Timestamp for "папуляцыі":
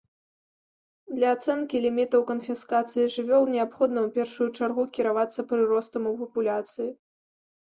6.25-6.89